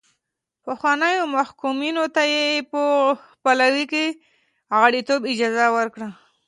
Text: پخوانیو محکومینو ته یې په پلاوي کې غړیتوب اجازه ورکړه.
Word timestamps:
پخوانیو 0.63 1.25
محکومینو 1.35 2.03
ته 2.15 2.21
یې 2.33 2.45
په 2.71 2.81
پلاوي 3.43 3.85
کې 3.91 4.05
غړیتوب 4.79 5.21
اجازه 5.31 5.65
ورکړه. 5.77 6.09